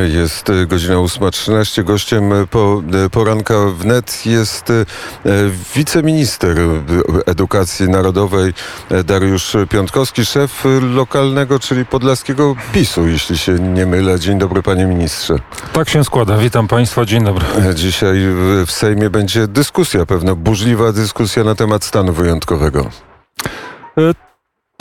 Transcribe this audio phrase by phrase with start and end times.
[0.00, 1.84] Jest y, godzina 8.13.
[1.84, 4.72] Gościem y, po, y, poranka wnet jest
[5.76, 6.56] wiceminister
[7.26, 8.52] edukacji narodowej
[9.04, 14.20] Dariusz Piątkowski, szef lokalnego, czyli podlaskiego PiSu, jeśli się nie mylę.
[14.20, 15.34] Dzień dobry, panie ministrze.
[15.72, 16.38] Tak się składa.
[16.38, 17.04] Witam państwa.
[17.04, 17.44] Dzień dobry.
[17.74, 18.18] Dzisiaj
[18.66, 22.90] w Sejmie będzie dyskusja, pewna burzliwa dyskusja na temat stanu wyjątkowego.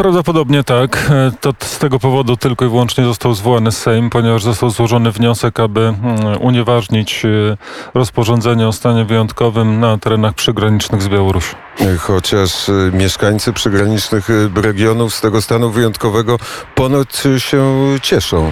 [0.02, 1.12] Prawdopodobnie tak.
[1.12, 5.60] E, to z tego powodu tylko i wyłącznie został zwołany Sejm, ponieważ został złożony wniosek,
[5.60, 5.98] aby mm,
[6.40, 7.58] unieważnić e,
[7.94, 11.56] rozporządzenie o stanie wyjątkowym na terenach przygranicznych z Białorusią.
[12.00, 16.38] Chociaż e, mieszkańcy przygranicznych regionów z tego stanu wyjątkowego
[16.76, 17.64] ponoć się
[18.02, 18.52] cieszą.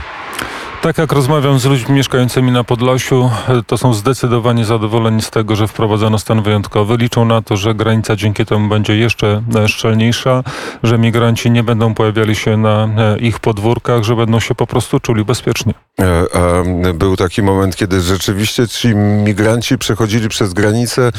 [0.81, 3.31] Tak jak rozmawiam z ludźmi mieszkającymi na Podlasiu,
[3.67, 6.97] to są zdecydowanie zadowoleni z tego, że wprowadzono stan wyjątkowy.
[6.97, 10.43] Liczą na to, że granica dzięki temu będzie jeszcze e, szczelniejsza,
[10.83, 14.99] że migranci nie będą pojawiali się na e, ich podwórkach, że będą się po prostu
[14.99, 15.73] czuli bezpiecznie.
[15.99, 21.11] E, a był taki moment, kiedy rzeczywiście ci migranci przechodzili przez granicę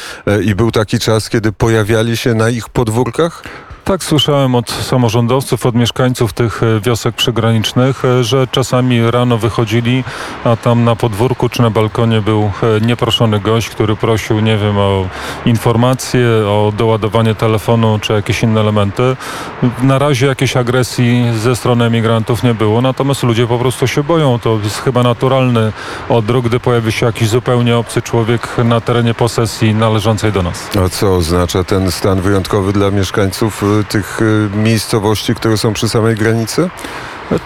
[0.44, 3.42] i był taki czas, kiedy pojawiali się na ich podwórkach?
[3.90, 10.04] Tak, słyszałem od samorządowców, od mieszkańców tych e, wiosek przygranicznych, e, że czasami rano wychodzili,
[10.44, 14.78] a tam na podwórku czy na balkonie był e, nieproszony gość, który prosił, nie wiem,
[14.78, 15.08] o
[15.46, 19.16] informacje, o doładowanie telefonu czy jakieś inne elementy.
[19.82, 24.38] Na razie jakiejś agresji ze strony emigrantów nie było, natomiast ludzie po prostu się boją.
[24.38, 25.72] To jest chyba naturalny
[26.08, 30.68] odruch, gdy pojawi się jakiś zupełnie obcy człowiek na terenie posesji należącej do nas.
[30.84, 36.16] A co oznacza ten stan wyjątkowy dla mieszkańców tych y, miejscowości, które są przy samej
[36.16, 36.70] granicy?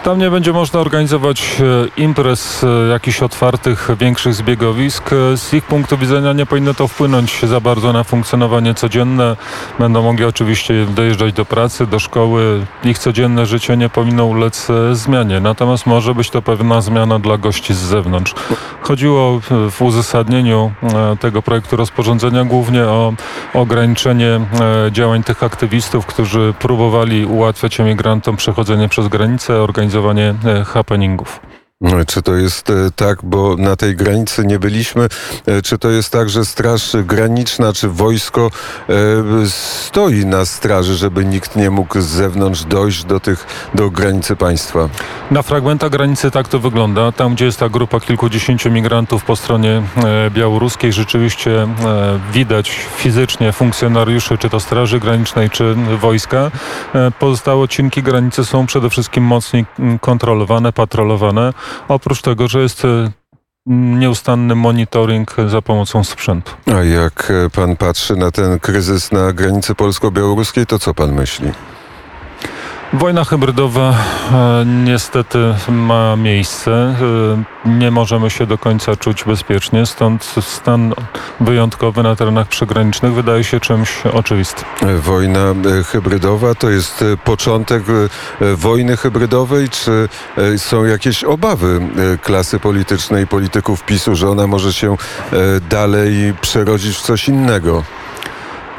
[0.03, 5.13] Tam nie będzie można organizować e, imprez e, jakichś otwartych, większych zbiegowisk.
[5.13, 9.37] E, z ich punktu widzenia nie powinno to wpłynąć za bardzo na funkcjonowanie codzienne.
[9.79, 12.67] Będą mogli oczywiście dojeżdżać do pracy, do szkoły.
[12.85, 15.41] Ich codzienne życie nie powinno ulec zmianie.
[15.41, 18.35] Natomiast może być to pewna zmiana dla gości z zewnątrz.
[18.81, 20.73] Chodziło w uzasadnieniu
[21.21, 23.13] tego projektu rozporządzenia głównie o
[23.55, 24.41] ograniczenie
[24.91, 31.41] działań tych aktywistów, którzy próbowali ułatwiać emigrantom przechodzenie przez granicę, organizowanie e, happeningów.
[32.07, 35.09] Czy to jest e, tak, bo na tej granicy nie byliśmy,
[35.47, 38.51] e, czy to jest tak, że Straż Graniczna czy wojsko
[38.89, 38.93] e,
[39.47, 44.89] stoi na straży, żeby nikt nie mógł z zewnątrz dojść do tych, do granicy państwa?
[45.31, 47.13] Na fragmentach granicy tak to wygląda.
[47.13, 49.83] Tam, gdzie jest ta grupa kilkudziesięciu migrantów po stronie
[50.31, 51.69] białoruskiej, rzeczywiście
[52.33, 56.51] widać fizycznie funkcjonariuszy, czy to Straży Granicznej, czy wojska.
[57.19, 59.67] Pozostałe odcinki granicy są przede wszystkim mocniej
[60.01, 61.53] kontrolowane, patrolowane.
[61.89, 63.11] Oprócz tego, że jest e,
[63.67, 66.53] nieustanny monitoring za pomocą sprzętu.
[66.67, 71.53] A jak pan patrzy na ten kryzys na granicy polsko-białoruskiej, to co pan myśli?
[72.99, 73.95] Wojna hybrydowa
[74.33, 75.39] e, niestety
[75.69, 76.71] ma miejsce.
[76.71, 80.95] E, nie możemy się do końca czuć bezpiecznie, stąd stan
[81.41, 84.65] wyjątkowy na terenach przygranicznych wydaje się czymś oczywistym.
[85.01, 87.83] Wojna e, hybrydowa to jest początek
[88.55, 90.09] wojny hybrydowej, czy
[90.57, 91.81] są jakieś obawy
[92.23, 94.97] klasy politycznej polityków PiSu, że ona może się
[95.71, 97.83] dalej przerodzić w coś innego?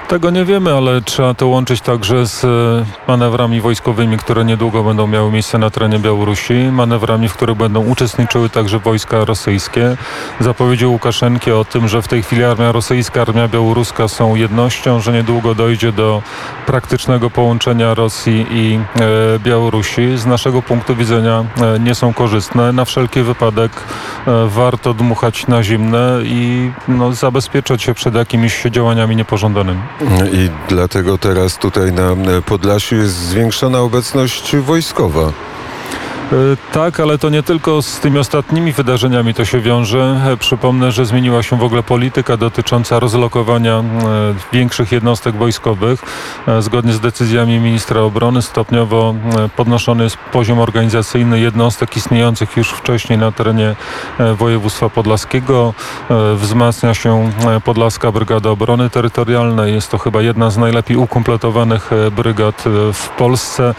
[0.07, 2.47] Tego nie wiemy, ale trzeba to łączyć także z e,
[3.07, 8.49] manewrami wojskowymi, które niedługo będą miały miejsce na terenie Białorusi, manewrami, w których będą uczestniczyły
[8.49, 9.97] także wojska rosyjskie.
[10.39, 15.13] Zapowiedział Łukaszenki o tym, że w tej chwili armia rosyjska, armia białoruska są jednością, że
[15.13, 16.22] niedługo dojdzie do
[16.66, 20.17] praktycznego połączenia Rosji i e, Białorusi.
[20.17, 21.45] Z naszego punktu widzenia
[21.75, 22.73] e, nie są korzystne.
[22.73, 23.72] Na wszelki wypadek
[24.47, 29.81] warto dmuchać na zimne i no, zabezpieczać się przed jakimiś działaniami niepożądanymi.
[30.31, 35.31] I dlatego teraz tutaj na Podlasiu jest zwiększona obecność wojskowa.
[36.31, 40.22] E, tak, ale to nie tylko z tymi ostatnimi wydarzeniami to się wiąże.
[40.25, 43.84] E, przypomnę, że zmieniła się w ogóle polityka dotycząca rozlokowania e,
[44.53, 46.02] większych jednostek wojskowych.
[46.59, 49.16] Zgodnie z decyzjami ministra obrony stopniowo
[49.56, 53.75] podnoszony jest poziom organizacyjny jednostek istniejących już wcześniej na terenie
[54.38, 55.73] województwa podlaskiego.
[56.35, 57.32] Wzmacnia się
[57.64, 59.73] Podlaska Brygada Obrony Terytorialnej.
[59.73, 62.64] Jest to chyba jedna z najlepiej ukompletowanych brygad
[62.94, 63.76] w Polsce.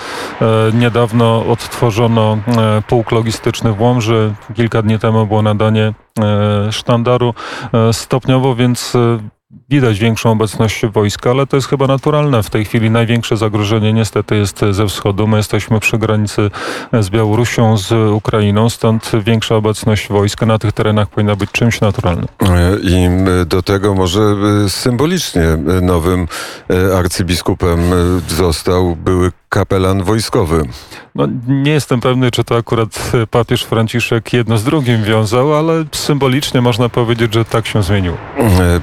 [0.72, 4.34] Niedawno odtworzono E, pułk logistyczny w Łomży.
[4.54, 7.34] Kilka dni temu było nadanie e, sztandaru
[7.72, 8.92] e, stopniowo, więc
[9.70, 12.42] widać większą obecność wojska, ale to jest chyba naturalne.
[12.42, 15.26] W tej chwili największe zagrożenie niestety jest ze wschodu.
[15.26, 16.50] My jesteśmy przy granicy
[16.92, 22.28] z Białorusią, z Ukrainą, stąd większa obecność wojska na tych terenach powinna być czymś naturalnym.
[22.82, 23.08] I
[23.46, 24.20] do tego może
[24.68, 25.42] symbolicznie
[25.82, 26.28] nowym
[26.96, 27.80] arcybiskupem
[28.28, 30.62] został były kapelan wojskowy.
[31.14, 36.60] No, nie jestem pewny, czy to akurat papież Franciszek jedno z drugim wiązał, ale symbolicznie
[36.60, 38.16] można powiedzieć, że tak się zmieniło.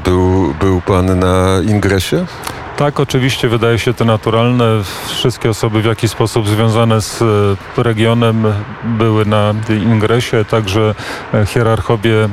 [0.04, 2.26] Był, był pan na ingresie?
[2.78, 4.66] Tak, oczywiście wydaje się to naturalne.
[5.08, 8.54] Wszystkie osoby w jakiś sposób związane z e, regionem
[8.84, 10.96] były na ingresie, także
[11.34, 12.30] e, hierarchowie e,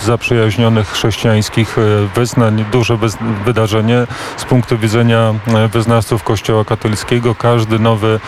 [0.00, 1.76] zaprzyjaźnionych chrześcijańskich
[2.14, 2.64] wyznań.
[2.72, 2.98] Duże
[3.44, 4.06] wydarzenie
[4.36, 5.34] z punktu widzenia
[5.72, 7.34] wyznawców Kościoła katolickiego.
[7.34, 8.20] Każdy nowy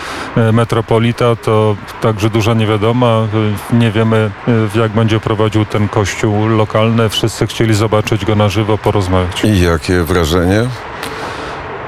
[0.52, 3.26] metropolita to także duża niewiadoma.
[3.72, 4.30] Nie wiemy,
[4.74, 7.08] jak będzie prowadził ten kościół lokalny.
[7.08, 9.44] Wszyscy chcieli zobaczyć go na żywo, porozmawiać.
[9.44, 10.64] I jakie wrażenie?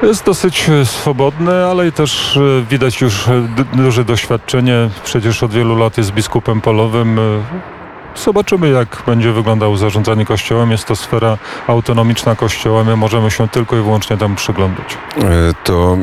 [0.03, 4.91] Jest dosyć e, swobodny, ale i też e, widać już e, duże doświadczenie.
[5.05, 7.21] Przecież od wielu lat jest biskupem polowym.
[8.17, 10.71] Zobaczymy, jak będzie wyglądało zarządzanie kościołem.
[10.71, 12.85] Jest to sfera autonomiczna kościoła.
[12.85, 14.99] My możemy się tylko i wyłącznie tam przyglądać.
[15.65, 15.97] To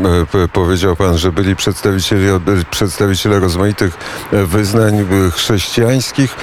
[0.53, 2.39] powiedział pan, że byli przedstawiciele,
[2.71, 3.97] przedstawiciele rozmaitych
[4.31, 6.35] wyznań chrześcijańskich.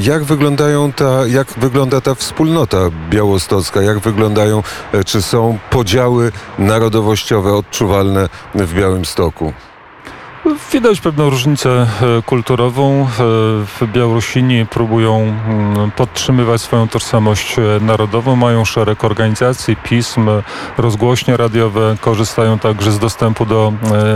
[0.00, 2.78] Jak wyglądają ta, jak wygląda ta wspólnota
[3.10, 3.82] białostocka?
[3.82, 4.62] Jak wyglądają,
[5.06, 9.52] czy są podziały narodowościowe odczuwalne w Białymstoku?
[10.72, 13.08] Widać pewną różnicę e, kulturową.
[13.82, 20.28] E, Białorusini próbują mm, podtrzymywać swoją tożsamość e, narodową, mają szereg organizacji, pism,
[20.78, 23.72] rozgłośnie radiowe, korzystają także z dostępu do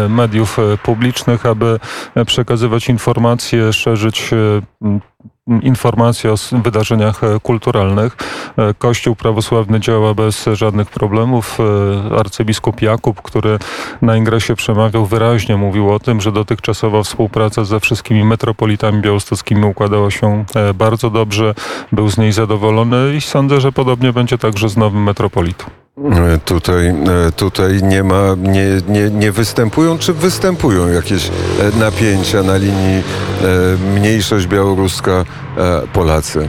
[0.08, 1.80] mediów publicznych, aby
[2.26, 4.30] przekazywać informacje, szerzyć
[5.62, 8.16] informacje o wydarzeniach e, kulturalnych.
[8.56, 11.58] E, Kościół prawosławny działa bez żadnych problemów.
[11.60, 13.58] E, arcybiskup Jakub, który
[14.02, 20.10] na ingresie przemawiał, wyraźnie mówił o tym, że dotychczasowa współpraca ze wszystkimi metropolitami białostockimi układała
[20.10, 20.44] się
[20.74, 21.54] bardzo dobrze.
[21.92, 25.83] Był z niej zadowolony i sądzę, że podobnie będzie także z nowym metropolitą.
[26.44, 26.94] Tutaj,
[27.36, 31.30] tutaj nie ma, nie, nie, nie występują, czy występują jakieś
[31.78, 33.02] napięcia na linii
[33.94, 35.24] mniejszość białoruska,
[35.92, 36.48] Polacy?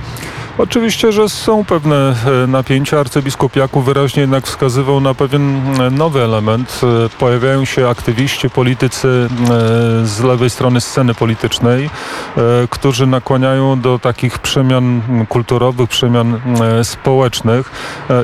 [0.57, 2.99] Oczywiście, że są pewne e, napięcia.
[2.99, 6.81] Arcybiskup Jakub wyraźnie jednak wskazywał na pewien e, nowy element.
[6.83, 9.27] E, pojawiają się aktywiści, politycy
[10.03, 11.89] z lewej strony sceny politycznej,
[12.69, 16.39] którzy nakłaniają do takich przemian kulturowych, przemian
[16.83, 17.71] społecznych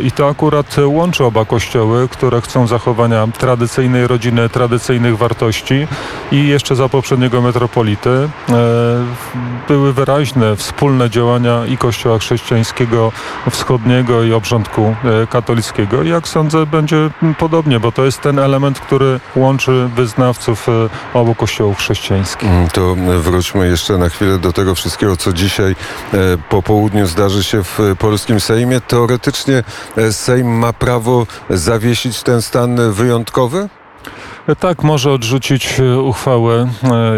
[0.03, 5.87] i to akurat łączy oba kościoły, które chcą zachowania tradycyjnej rodziny, tradycyjnych wartości
[6.31, 8.29] i jeszcze za poprzedniego metropolity
[9.67, 13.11] były wyraźne wspólne działania i kościoła chrześcijańskiego
[13.49, 16.03] wschodniego i obrządku e, katolickiego.
[16.03, 17.09] Jak sądzę, będzie
[17.39, 22.49] podobnie, bo to jest ten element, który łączy wyznawców e, obu kościołów chrześcijańskich.
[22.49, 26.17] Mm, to wróćmy jeszcze na chwilę do tego wszystkiego, co dzisiaj e,
[26.49, 28.81] po południu zdarzy się w polskim Sejmie.
[28.81, 29.63] Teoretycznie
[30.11, 33.69] Sejm ma prawo zawiesić ten stan wyjątkowy?
[34.59, 36.67] Tak, może odrzucić e, uchwałę e,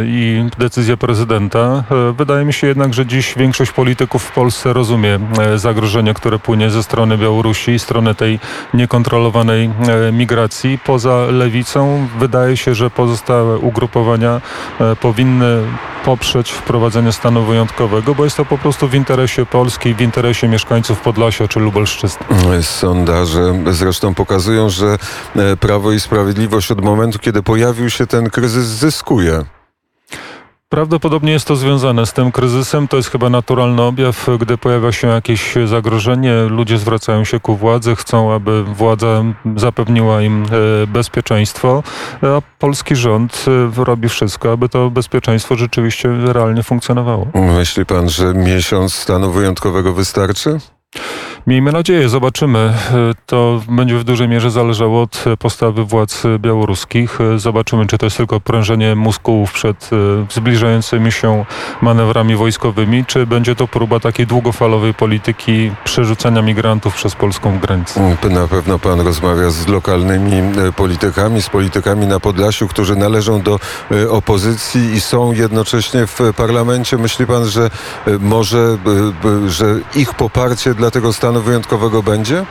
[0.05, 1.59] i decyzję prezydenta.
[1.59, 5.19] E, wydaje mi się jednak, że dziś większość polityków w Polsce rozumie
[5.55, 8.39] zagrożenie, które płynie ze strony Białorusi i strony tej
[8.73, 9.69] niekontrolowanej
[10.13, 10.79] migracji.
[10.85, 14.41] Poza lewicą wydaje się, że pozostałe ugrupowania
[15.01, 15.63] powinny
[16.05, 20.99] poprzeć wprowadzenie stanu wyjątkowego, bo jest to po prostu w interesie Polski, w interesie mieszkańców
[20.99, 22.25] Podlasia czy Lubelszczyzny.
[22.61, 24.97] Sondaże zresztą pokazują, że
[25.59, 29.43] Prawo i Sprawiedliwość od momentu, kiedy pojawił się ten kryzys, zyskuje.
[30.73, 32.87] Prawdopodobnie jest to związane z tym kryzysem.
[32.87, 34.27] To jest chyba naturalny objaw.
[34.39, 39.23] Gdy pojawia się jakieś zagrożenie, ludzie zwracają się ku władzy, chcą, aby władza
[39.55, 41.83] zapewniła im e, bezpieczeństwo,
[42.21, 43.45] a polski rząd
[43.77, 47.27] e, robi wszystko, aby to bezpieczeństwo rzeczywiście realnie funkcjonowało.
[47.33, 50.59] Myśli pan, że miesiąc stanu wyjątkowego wystarczy?
[51.47, 52.73] Miejmy nadzieję, zobaczymy.
[53.25, 57.19] To będzie w dużej mierze zależało od postawy władz białoruskich.
[57.37, 61.45] Zobaczymy, czy to jest tylko prężenie muskułów przed e, zbliżającymi się
[61.81, 68.15] manewrami wojskowymi, czy będzie to próba takiej długofalowej polityki przerzucania migrantów przez polską granicę.
[68.29, 73.59] Na pewno pan rozmawia z lokalnymi e, politykami, z politykami na Podlasiu, którzy należą do
[73.91, 76.97] e, opozycji i są jednocześnie w parlamencie.
[76.97, 77.69] Myśli pan, że
[78.19, 78.77] może,
[79.47, 82.45] że ich poparcie dla tego stanu stanu wyjątkowego będzie?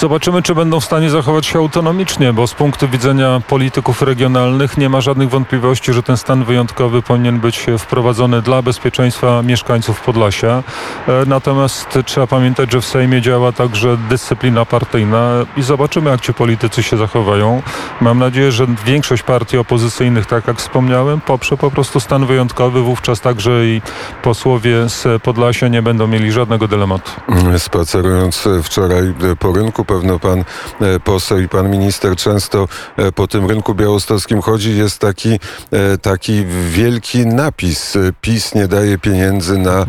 [0.00, 4.88] Zobaczymy, czy będą w stanie zachować się autonomicznie, bo z punktu widzenia polityków regionalnych nie
[4.88, 10.62] ma żadnych wątpliwości, że ten stan wyjątkowy powinien być wprowadzony dla bezpieczeństwa mieszkańców Podlasia.
[11.08, 16.34] E, natomiast trzeba pamiętać, że w Sejmie działa także dyscyplina partyjna i zobaczymy, jak ci
[16.34, 17.62] politycy się zachowają.
[18.00, 22.82] Mam nadzieję, że większość partii opozycyjnych, tak jak wspomniałem, poprze po prostu stan wyjątkowy.
[22.82, 23.82] Wówczas także i
[24.22, 27.10] posłowie z Podlasia nie będą mieli żadnego dylematu.
[27.58, 30.44] Spacerując wczoraj po rynku, pewno pan
[30.80, 34.78] e, poseł i pan minister często e, po tym rynku białostockim chodzi.
[34.78, 35.32] Jest taki,
[35.70, 37.98] e, taki wielki napis.
[38.20, 39.86] PiS nie daje pieniędzy na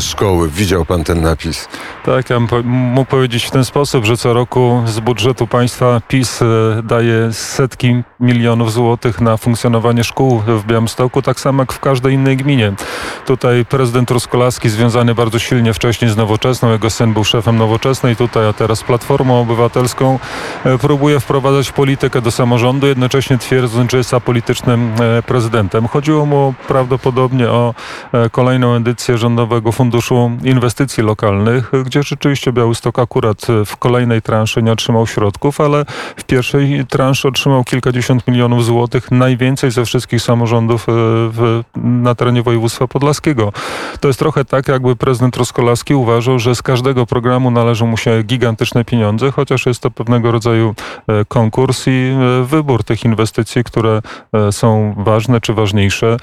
[0.00, 0.50] szkoły.
[0.50, 1.68] Widział pan ten napis?
[2.04, 6.40] Tak, ja bym mógł powiedzieć w ten sposób, że co roku z budżetu państwa PiS
[6.82, 12.36] daje setki milionów złotych na funkcjonowanie szkół w Białymstoku, tak samo jak w każdej innej
[12.36, 12.72] gminie.
[13.26, 18.48] Tutaj prezydent Truskolaski związany bardzo silnie wcześniej z Nowoczesną, jego syn był szefem Nowoczesnej tutaj,
[18.48, 20.18] a teraz Platformą Obywatelską,
[20.64, 25.88] e, próbuje wprowadzać politykę do samorządu, jednocześnie twierdząc, że jest apolitycznym e, prezydentem.
[25.88, 27.74] Chodziło mu prawdopodobnie o
[28.12, 34.72] e, kolejną edycję Rządowego Funduszu Inwestycji Lokalnych, gdzie rzeczywiście Białystok akurat w kolejnej transzy nie
[34.72, 35.84] otrzymał środków, ale
[36.16, 42.86] w pierwszej transzy otrzymał kilkadziesiąt milionów złotych, najwięcej ze wszystkich samorządów w, na terenie województwa
[42.86, 43.52] podlaskiego.
[44.00, 48.22] To jest trochę tak, jakby prezydent Roskolaski uważał, że z każdego programu należą mu się
[48.22, 50.74] gigantyczne pieniądze, chociaż jest to pewnego rodzaju
[51.08, 54.02] e, konkurs i e, wybór tych inwestycji, które
[54.32, 56.16] e, są ważne czy ważniejsze.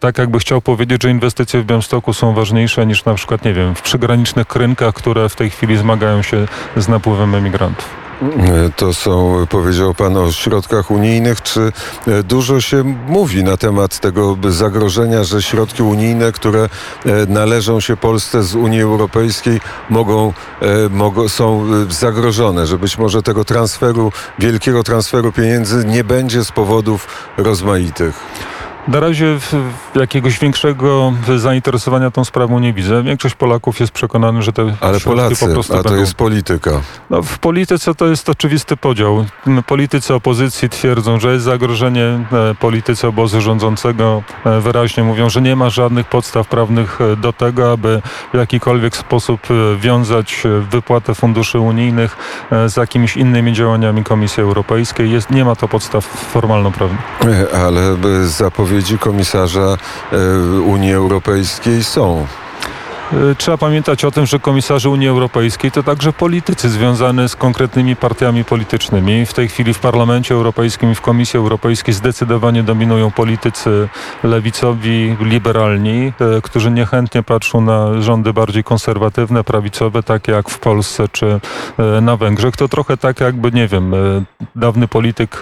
[0.00, 3.74] Tak jakby chciał powiedzieć, że inwestycje w Białymstoku są ważniejsze niż na przykład, nie wiem,
[3.74, 8.04] w przygranicznych rynkach, które w tej chwili zmagają się z napływem emigrantów.
[8.76, 11.42] To są, powiedział Pan o środkach unijnych.
[11.42, 11.72] Czy
[12.06, 16.68] e, dużo się mówi na temat tego zagrożenia, że środki unijne, które e,
[17.28, 23.44] należą się Polsce z Unii Europejskiej, mogą, e, mogą, są zagrożone, że być może tego
[23.44, 27.06] transferu, wielkiego transferu pieniędzy nie będzie z powodów
[27.36, 28.14] rozmaitych?
[28.88, 29.38] Na razie
[29.94, 33.02] jakiegoś większego zainteresowania tą sprawą nie widzę.
[33.02, 36.00] Większość Polaków jest przekonany, że te Ale Polacy, po prostu a to będą...
[36.00, 36.70] jest polityka.
[37.10, 39.24] No, w polityce to jest oczywisty podział.
[39.66, 42.04] Politycy opozycji twierdzą, że jest zagrożenie.
[42.04, 47.32] E, politycy obozu rządzącego e, wyraźnie mówią, że nie ma żadnych podstaw prawnych e, do
[47.32, 48.02] tego, aby
[48.34, 49.40] w jakikolwiek sposób
[49.78, 52.16] wiązać wypłatę funduszy unijnych
[52.66, 55.10] z jakimiś innymi działaniami Komisji Europejskiej.
[55.10, 57.00] Jest, nie ma to podstaw formalno-prawnych.
[57.54, 59.76] Ale zapowiedzi wypowiedzi komisarza
[60.12, 62.26] e, Unii Europejskiej są.
[63.12, 67.96] E, trzeba pamiętać o tym, że komisarze Unii Europejskiej to także politycy związani z konkretnymi
[67.96, 69.26] partiami politycznymi.
[69.26, 73.88] W tej chwili w Parlamencie Europejskim i w Komisji Europejskiej zdecydowanie dominują politycy
[74.22, 81.08] lewicowi, liberalni, e, którzy niechętnie patrzą na rządy bardziej konserwatywne, prawicowe, takie jak w Polsce
[81.12, 81.40] czy
[81.78, 82.56] e, na Węgrzech.
[82.56, 83.94] To trochę tak jakby, nie wiem,
[84.56, 85.40] dawny polityk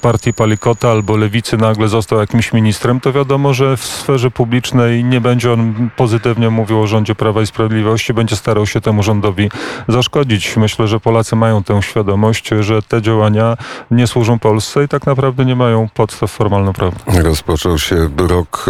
[0.00, 5.20] partii Palikota albo lewicy nagle został jakimś ministrem, to wiadomo, że w sferze publicznej nie
[5.20, 9.50] będzie on pozytywnie mówił o rządzie Prawa i Sprawiedliwości będzie starał się temu rządowi
[9.88, 10.56] zaszkodzić.
[10.56, 13.56] Myślę, że Polacy mają tę świadomość, że te działania
[13.90, 17.24] nie służą Polsce i tak naprawdę nie mają podstaw formalno-prawnych.
[17.24, 18.66] Rozpoczął się rok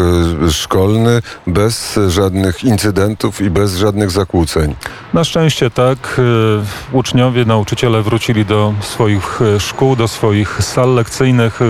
[0.47, 4.75] e, szkolny bez żadnych incydentów i bez żadnych zakłóceń.
[5.14, 6.21] Na szczęście tak.
[6.92, 11.61] E, uczniowie, nauczyciele wrócili do swoich e, szkół, do swoich sal lekcyjnych.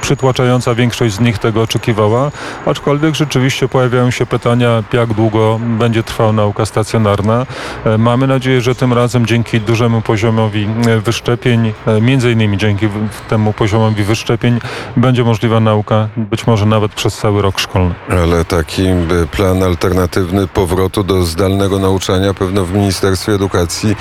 [0.00, 2.30] Przytłaczająca większość z nich tego oczekiwała,
[2.66, 7.46] aczkolwiek rzeczywiście pojawiają się pytania, jak długo będzie trwała nauka stacjonarna.
[7.84, 12.88] E, mamy nadzieję, że tym razem dzięki dużemu poziomowi e, wyszczepień, e, między innymi dzięki
[13.28, 14.60] temu poziomowi wyszczepień,
[14.96, 17.94] będzie możliwa nauka być może nawet przez cały rok szkolny.
[18.08, 18.82] Ale taki
[19.30, 23.96] plan alternatywny powrotu do zdalnego nauczania pewno w Ministerstwie Edukacji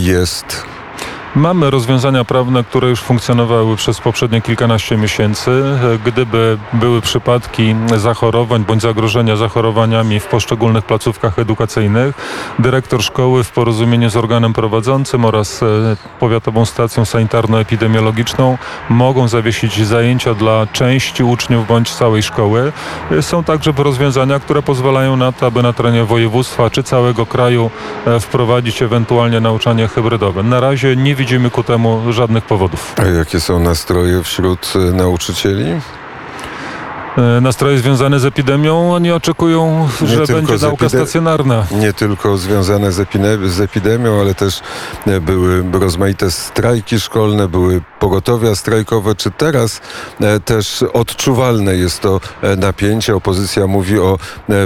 [0.00, 0.73] jest.
[1.36, 5.62] Mamy rozwiązania prawne, które już funkcjonowały przez poprzednie kilkanaście miesięcy.
[6.04, 12.14] Gdyby były przypadki zachorowań bądź zagrożenia zachorowaniami w poszczególnych placówkach edukacyjnych,
[12.58, 15.66] dyrektor szkoły w porozumieniu z organem prowadzącym oraz e,
[16.20, 22.72] powiatową stacją sanitarno-epidemiologiczną mogą zawiesić zajęcia dla części uczniów bądź całej szkoły.
[23.20, 27.70] Są także rozwiązania, które pozwalają na to, aby na terenie województwa czy całego kraju
[28.06, 30.42] e, wprowadzić ewentualnie nauczanie hybrydowe.
[30.42, 32.94] Na razie nie widzimy ku temu żadnych powodów.
[32.96, 35.64] A jakie są nastroje wśród nauczycieli?
[37.18, 38.94] E, nastroje związane z epidemią.
[38.94, 41.66] Oni oczekują, Nie że będzie nauka stacjonarna.
[41.70, 43.08] nie tylko związane z,
[43.46, 44.60] z epidemią, ale też
[45.06, 49.14] e, były rozmaite strajki szkolne, były pogotowia strajkowe.
[49.14, 49.80] Czy teraz
[50.20, 52.20] e, też odczuwalne jest to
[52.56, 53.16] napięcie?
[53.16, 54.18] Opozycja mówi o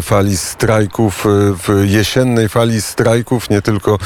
[0.03, 1.25] fali strajków,
[1.65, 3.99] w jesiennej fali strajków, nie tylko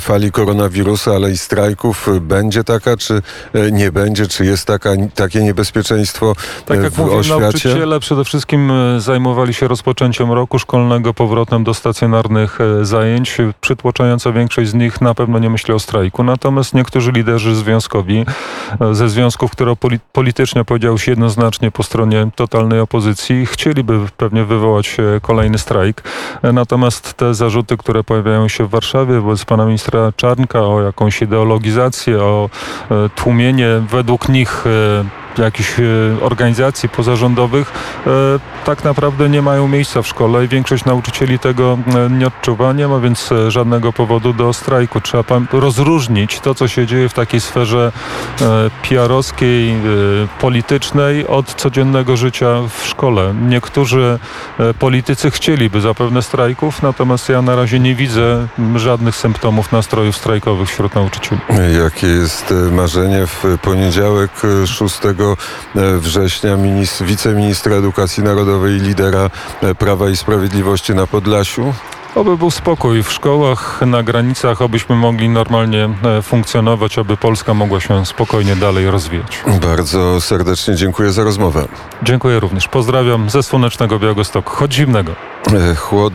[0.00, 2.08] fali koronawirusa, ale i strajków.
[2.20, 3.22] Będzie taka, czy
[3.72, 4.26] nie będzie?
[4.26, 6.34] Czy jest taka, takie niebezpieczeństwo
[6.66, 7.81] Tak w oświacie?
[7.82, 13.36] Nauczyciele, przede wszystkim e, zajmowali się rozpoczęciem roku szkolnego, powrotem do stacjonarnych e, zajęć.
[13.60, 16.24] Przytłaczająca większość z nich na pewno nie myśli o strajku.
[16.24, 18.24] Natomiast niektórzy liderzy związkowi
[18.80, 24.44] e, ze związków, które poli- politycznie powiedział się jednoznacznie po stronie totalnej opozycji, chcieliby pewnie
[24.44, 26.02] wywołać kolejny strajk.
[26.42, 32.22] Natomiast te zarzuty, które pojawiają się w Warszawie wobec pana ministra Czarnka o jakąś ideologizację,
[32.22, 32.50] o
[33.16, 34.64] tłumienie według nich
[35.38, 35.82] jakichś e,
[36.20, 37.72] organizacji pozarządowych
[38.06, 38.10] e,
[38.64, 42.72] tak naprawdę nie mają miejsca w szkole i większość nauczycieli tego e, nie odczuwa.
[42.72, 45.00] Nie ma więc e, żadnego powodu do strajku.
[45.00, 47.92] Trzeba rozróżnić to, co się dzieje w takiej sferze
[48.40, 49.76] e, PR-owskiej,
[50.40, 53.34] politycznej od codziennego życia w szkole.
[53.48, 54.18] Niektórzy
[54.78, 60.94] politycy chcieliby zapewne strajków, natomiast ja na razie nie widzę żadnych symptomów nastrojów strajkowych wśród
[60.94, 61.40] nauczycieli.
[61.84, 64.30] Jakie jest marzenie w poniedziałek
[64.62, 65.00] e, 6
[65.98, 69.30] września minis- wiceministra edukacji narodowej i lidera
[69.62, 71.74] e, Prawa i Sprawiedliwości na Podlasiu?
[72.14, 77.80] Oby był spokój w szkołach, na granicach, abyśmy mogli normalnie e, funkcjonować, aby Polska mogła
[77.80, 79.42] się spokojnie dalej rozwijać.
[79.62, 81.68] Bardzo serdecznie dziękuję za rozmowę.
[82.02, 82.68] Dziękuję również.
[82.68, 85.12] Pozdrawiam ze słonecznego Białegostoku, choć zimnego.
[85.46, 86.12] E, Chłod,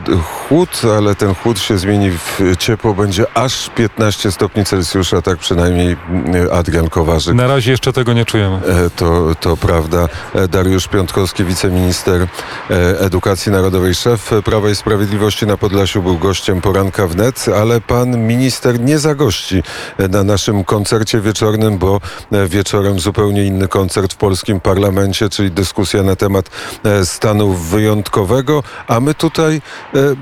[0.47, 2.93] chłód, ale ten chłód się zmieni w ciepło.
[2.93, 7.35] Będzie aż 15 stopni Celsjusza, tak przynajmniej mm, Adrian Kowarzyk.
[7.35, 8.55] Na razie jeszcze tego nie czujemy.
[8.55, 10.07] E, To, to prawda.
[10.35, 12.27] E, Dariusz Piątkowski, wiceminister
[12.99, 18.79] edukacji narodowej, szef Prawa i Sprawiedliwości na Podlasiu był gościem poranka wnet, ale pan minister
[18.79, 19.63] nie zagości
[20.09, 22.01] na naszym koncercie wieczornym, bo
[22.47, 26.49] wieczorem zupełnie inny koncert w polskim parlamencie, czyli dyskusja na temat
[27.03, 29.61] stanu wyjątkowego, a my tutaj e,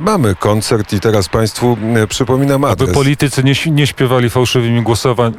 [0.01, 2.93] mamy koncert i teraz państwu e, przypominam Aby adres.
[2.95, 4.83] politycy nie, nie śpiewali fałszywymi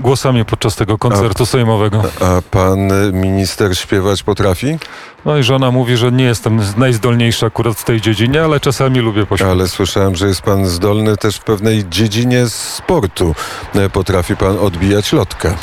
[0.01, 2.03] głosami podczas tego koncertu sejmowego.
[2.21, 2.79] A pan
[3.13, 4.79] minister śpiewać potrafi?
[5.25, 9.27] No i żona mówi, że nie jestem najzdolniejszy akurat w tej dziedzinie, ale czasami lubię
[9.27, 9.53] pośpiewać.
[9.53, 13.35] Ale słyszałem, że jest pan zdolny też w pewnej dziedzinie sportu.
[13.75, 15.55] E, Potrafi pan odbijać lotkę.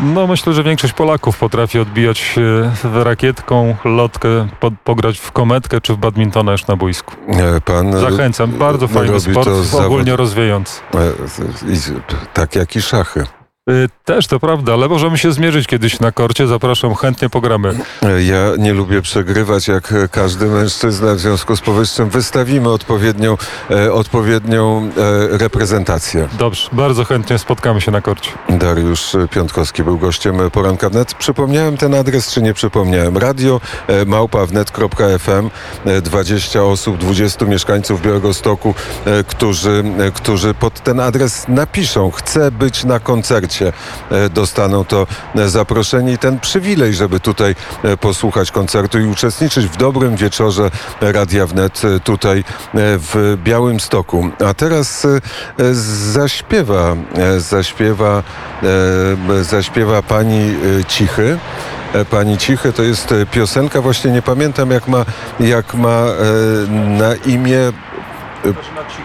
[0.00, 2.34] No myślę, że większość Polaków potrafi odbijać
[2.94, 4.28] e, rakietką, lotkę,
[4.60, 7.12] po, pograć w kometkę czy w badmintona już na boisku.
[7.28, 10.80] E, Pan e, Zachęcam, bardzo fajny robi sport, to zawod- ogólnie rozwijający.
[10.94, 10.98] e,
[12.34, 13.24] Tak jak i szachy.
[13.70, 16.46] Y, Też to prawda, ale możemy się zmierzyć kiedyś na korcie.
[16.46, 17.74] Zapraszam, chętnie pogramy.
[18.02, 23.36] E, Ja nie lubię przegrywać jak e, każdy mężczyzna, w związku z powyższym wystawimy odpowiednią,
[23.70, 24.90] e, odpowiednią
[25.32, 26.28] e, reprezentację.
[26.38, 28.30] Dobrze, bardzo chętnie spotkamy się na korcie.
[28.48, 31.14] Dariusz Piątkowski był gościem Poranka Wnet.
[31.14, 33.16] Przypomniałem ten adres, czy nie przypomniałem?
[33.18, 35.50] Radio e, małpa wnet.fm
[36.02, 42.84] 20 osób, 20 mieszkańców Białegostoku, e, którzy, e, którzy pod ten adres napiszą chcę być
[42.84, 43.53] na koncercie.
[43.62, 43.72] E,
[44.30, 49.76] Dostaną to e, zaproszenie i ten przywilej, żeby tutaj e, posłuchać koncertu i uczestniczyć w
[49.76, 54.28] dobrym wieczorze Radia Wnet tutaj w Białymstoku.
[54.46, 55.06] A teraz
[56.12, 56.96] zaśpiewa,
[57.38, 58.22] zaśpiewa,
[59.42, 60.54] zaśpiewa pani
[60.88, 61.38] Cichy.
[62.10, 65.04] Pani Cichy to jest piosenka, właśnie nie pamiętam jak ma,
[65.40, 66.04] jak ma
[66.98, 67.72] na imię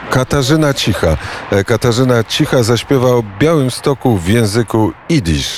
[0.10, 1.18] Katarzyna Cicha.
[1.52, 5.48] E, Katarzyna Cicha zaśpiewa o Białymstoku w języku idisz.